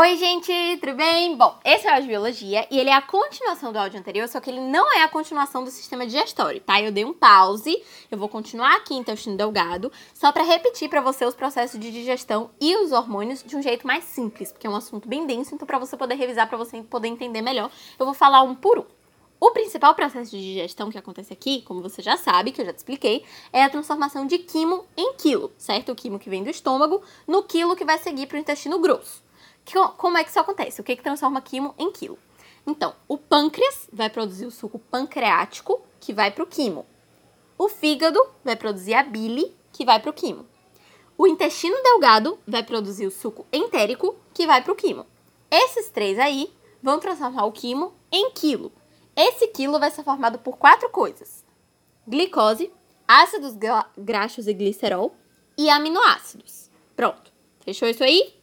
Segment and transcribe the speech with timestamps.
[0.00, 1.36] Oi, gente, tudo bem?
[1.36, 4.38] Bom, esse é o áudio biologia e ele é a continuação do áudio anterior, só
[4.38, 6.80] que ele não é a continuação do sistema digestório, tá?
[6.80, 11.00] Eu dei um pause, eu vou continuar aqui em intestino delgado, só para repetir para
[11.00, 14.70] você os processos de digestão e os hormônios de um jeito mais simples, porque é
[14.70, 17.68] um assunto bem denso, então para você poder revisar, para você poder entender melhor,
[17.98, 18.84] eu vou falar um por um.
[19.40, 22.72] O principal processo de digestão que acontece aqui, como você já sabe, que eu já
[22.72, 25.90] te expliquei, é a transformação de quimo em quilo, certo?
[25.90, 29.26] O quimo que vem do estômago no quilo que vai seguir para o intestino grosso.
[29.96, 30.80] Como é que isso acontece?
[30.80, 32.18] O que, que transforma quimo em quilo?
[32.66, 36.86] Então, o pâncreas vai produzir o suco pancreático, que vai para o quimo.
[37.56, 40.46] O fígado vai produzir a bile, que vai para o quimo.
[41.16, 45.06] O intestino delgado vai produzir o suco entérico, que vai para o quimo.
[45.50, 48.70] Esses três aí vão transformar o quimo em quilo.
[49.16, 51.44] Esse quilo vai ser formado por quatro coisas:
[52.06, 52.72] glicose,
[53.06, 53.54] ácidos
[53.96, 55.16] graxos e glicerol
[55.56, 56.70] e aminoácidos.
[56.94, 57.32] Pronto.
[57.60, 58.37] Fechou isso aí?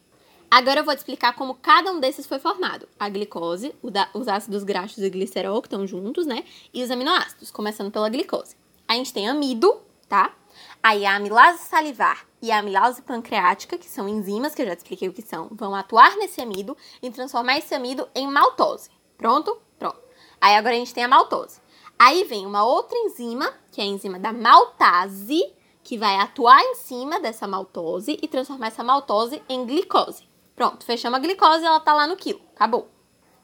[0.49, 2.87] Agora eu vou te explicar como cada um desses foi formado.
[2.99, 3.75] A glicose,
[4.13, 6.43] os ácidos graxos e glicerol, que estão juntos, né?
[6.73, 8.55] E os aminoácidos, começando pela glicose.
[8.87, 10.33] A gente tem amido, tá?
[10.81, 14.79] Aí a amilase salivar e a amilase pancreática, que são enzimas, que eu já te
[14.79, 18.89] expliquei o que são, vão atuar nesse amido e transformar esse amido em maltose.
[19.17, 19.59] Pronto?
[19.77, 19.99] Pronto.
[20.39, 21.59] Aí agora a gente tem a maltose.
[21.97, 25.41] Aí vem uma outra enzima, que é a enzima da maltase,
[25.83, 30.23] que vai atuar em cima dessa maltose e transformar essa maltose em glicose.
[30.55, 32.41] Pronto, fechamos a glicose e ela tá lá no quilo.
[32.55, 32.89] Acabou.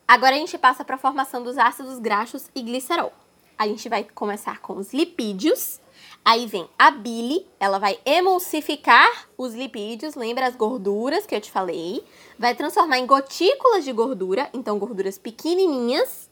[0.07, 3.11] Agora a gente passa para a formação dos ácidos graxos e glicerol.
[3.57, 5.79] A gente vai começar com os lipídios.
[6.23, 11.51] Aí vem a bile, ela vai emulsificar os lipídios, lembra as gorduras que eu te
[11.51, 12.03] falei?
[12.39, 16.29] Vai transformar em gotículas de gordura, então gorduras pequenininhas.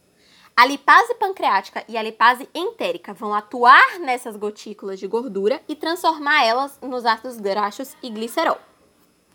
[0.56, 6.44] A lipase pancreática e a lipase entérica vão atuar nessas gotículas de gordura e transformar
[6.44, 8.58] elas nos ácidos graxos e glicerol.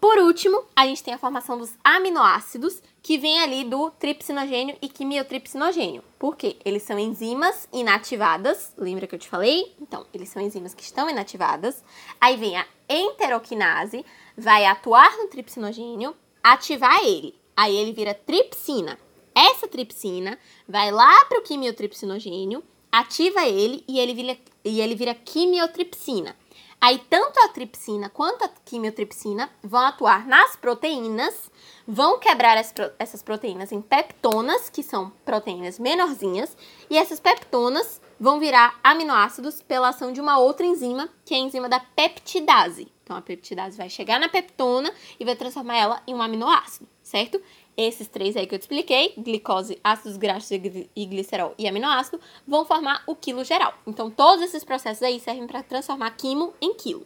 [0.05, 4.87] Por último, a gente tem a formação dos aminoácidos, que vem ali do tripsinogênio e
[4.87, 6.05] quimiotripsinogênio.
[6.19, 6.59] Por quê?
[6.63, 9.75] Eles são enzimas inativadas, lembra que eu te falei?
[9.81, 11.83] Então, eles são enzimas que estão inativadas.
[12.21, 14.05] Aí vem a enteroquinase,
[14.37, 17.35] vai atuar no tripsinogênio, ativar ele.
[17.57, 18.99] Aí ele vira tripsina.
[19.35, 20.39] Essa tripsina
[20.69, 22.63] vai lá para o quimiotripsinogênio,
[22.93, 26.37] ativa ele e ele vira, e ele vira quimiotripsina.
[26.87, 31.51] Aí, tanto a tripsina quanto a quimiotripsina vão atuar nas proteínas,
[31.89, 32.59] vão quebrar
[32.99, 36.55] essas proteínas em peptonas, que são proteínas menorzinhas,
[36.91, 41.41] e essas peptonas vão virar aminoácidos pela ação de uma outra enzima, que é a
[41.41, 42.93] enzima da peptidase.
[43.03, 47.41] Então, a peptidase vai chegar na peptona e vai transformar ela em um aminoácido, certo?
[47.77, 52.65] Esses três aí que eu te expliquei, glicose, ácidos graxos e glicerol e aminoácido, vão
[52.65, 53.75] formar o quilo geral.
[53.85, 57.05] Então, todos esses processos aí servem para transformar quimo em quilo.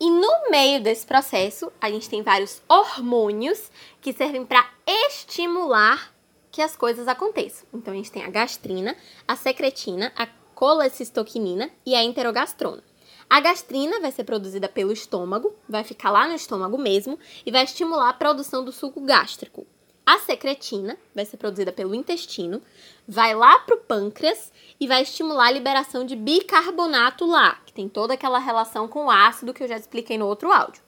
[0.00, 3.70] E no meio desse processo, a gente tem vários hormônios
[4.00, 6.12] que servem para estimular
[6.50, 7.68] que as coisas aconteçam.
[7.72, 8.96] Então, a gente tem a gastrina,
[9.28, 10.26] a secretina, a
[10.56, 12.82] colecistoquinina e a enterogastrona.
[13.30, 17.64] A gastrina vai ser produzida pelo estômago, vai ficar lá no estômago mesmo e vai
[17.64, 19.66] estimular a produção do suco gástrico.
[20.04, 22.60] A secretina vai ser produzida pelo intestino,
[23.06, 27.88] vai lá para o pâncreas e vai estimular a liberação de bicarbonato lá, que tem
[27.88, 30.82] toda aquela relação com o ácido que eu já expliquei no outro áudio.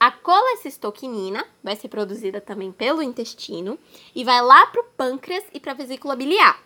[0.00, 3.78] A colecistoquinina vai ser produzida também pelo intestino
[4.14, 6.62] e vai lá para o pâncreas e para a vesícula biliar.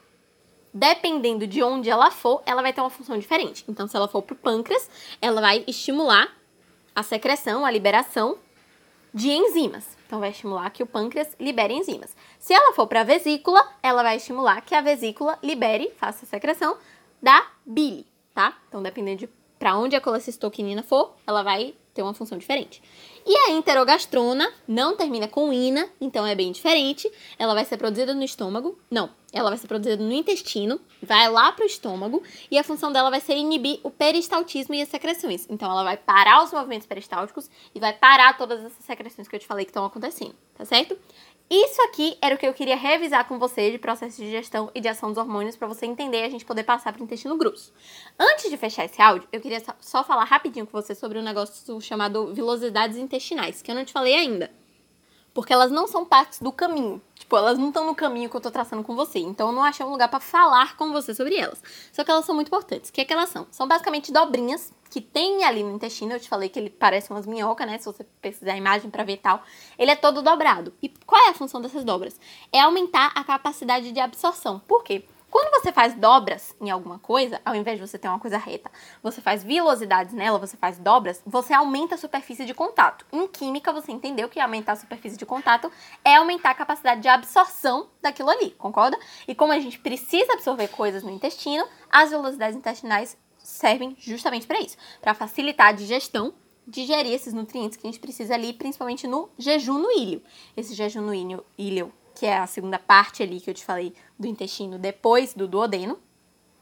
[0.72, 3.64] Dependendo de onde ela for, ela vai ter uma função diferente.
[3.68, 4.88] Então, se ela for para o pâncreas,
[5.20, 6.36] ela vai estimular
[6.94, 8.38] a secreção, a liberação
[9.12, 9.99] de enzimas.
[10.10, 12.16] Então, vai estimular que o pâncreas libere enzimas.
[12.36, 16.28] Se ela for para a vesícula, ela vai estimular que a vesícula libere, faça a
[16.28, 16.76] secreção
[17.22, 18.04] da bile,
[18.34, 18.58] tá?
[18.68, 22.82] Então, dependendo de para onde a colecistoquinina for, ela vai ter uma função diferente.
[23.26, 27.10] E a enterogastrona não termina com ina, então é bem diferente.
[27.38, 28.78] Ela vai ser produzida no estômago.
[28.90, 32.90] Não, ela vai ser produzida no intestino, vai lá para o estômago e a função
[32.90, 35.46] dela vai ser inibir o peristaltismo e as secreções.
[35.48, 39.40] Então ela vai parar os movimentos peristálticos e vai parar todas essas secreções que eu
[39.40, 40.98] te falei que estão acontecendo, tá certo?
[41.52, 44.80] Isso aqui era o que eu queria revisar com você de processo de digestão e
[44.80, 47.36] de ação dos hormônios para você entender e a gente poder passar para o intestino
[47.36, 47.72] grosso.
[48.16, 51.56] Antes de fechar esse áudio, eu queria só falar rapidinho com você sobre um negócio
[51.80, 54.50] chamado vilosidades intestinais, que eu não te falei ainda.
[55.32, 57.00] Porque elas não são partes do caminho.
[57.14, 59.20] Tipo, elas não estão no caminho que eu tô traçando com você.
[59.20, 61.62] Então eu não achei um lugar para falar com você sobre elas.
[61.92, 62.90] Só que elas são muito importantes.
[62.90, 63.46] O que é que elas são?
[63.50, 67.24] São basicamente dobrinhas que tem ali no intestino, eu te falei que ele parece umas
[67.24, 67.78] minhocas, né?
[67.78, 69.40] Se você pesquisar a imagem para ver tal,
[69.78, 70.74] ele é todo dobrado.
[70.82, 72.18] E qual é a função dessas dobras?
[72.52, 74.58] É aumentar a capacidade de absorção.
[74.58, 75.04] Por quê?
[75.30, 78.70] Quando você faz dobras em alguma coisa, ao invés de você ter uma coisa reta,
[79.00, 83.06] você faz vilosidades nela, você faz dobras, você aumenta a superfície de contato.
[83.12, 85.70] Em química, você entendeu que aumentar a superfície de contato
[86.04, 88.98] é aumentar a capacidade de absorção daquilo ali, concorda?
[89.28, 94.60] E como a gente precisa absorver coisas no intestino, as velocidades intestinais servem justamente para
[94.60, 96.34] isso, para facilitar a digestão
[96.66, 100.22] digerir esses nutrientes que a gente precisa ali, principalmente no jejum no ilho.
[100.56, 103.94] Esse jejum no ilho, ilho que é a segunda parte ali que eu te falei
[104.18, 105.98] do intestino depois do duodeno,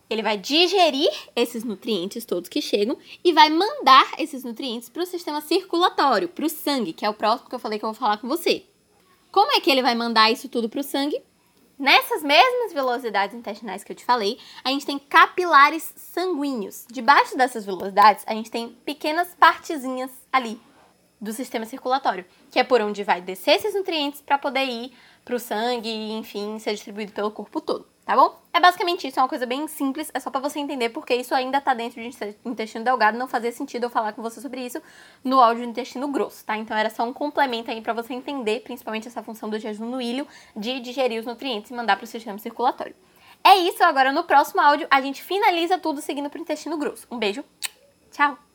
[0.09, 5.07] ele vai digerir esses nutrientes todos que chegam e vai mandar esses nutrientes para o
[5.07, 7.99] sistema circulatório, para o sangue, que é o próximo que eu falei que eu vou
[7.99, 8.67] falar com você.
[9.33, 11.21] Como é que ele vai mandar isso tudo para o sangue?
[11.77, 16.87] Nessas mesmas velocidades intestinais que eu te falei, a gente tem capilares sanguíneos.
[16.89, 20.61] Debaixo dessas velocidades, a gente tem pequenas partezinhas ali
[21.21, 24.93] do sistema circulatório, que é por onde vai descer esses nutrientes para poder ir
[25.25, 28.41] para o sangue e, enfim, ser distribuído pelo corpo todo, tá bom?
[28.53, 31.35] É basicamente isso, é uma coisa bem simples, é só para você entender porque isso
[31.35, 34.81] ainda tá dentro de intestino delgado, não fazia sentido eu falar com você sobre isso
[35.23, 36.57] no áudio do intestino grosso, tá?
[36.57, 40.01] Então era só um complemento aí para você entender, principalmente essa função do jejum no
[40.01, 40.27] ilho,
[40.57, 42.95] de digerir os nutrientes e mandar para o sistema circulatório.
[43.45, 47.07] É isso, agora no próximo áudio a gente finaliza tudo seguindo pro intestino grosso.
[47.11, 47.45] Um beijo,
[48.11, 48.48] tchau!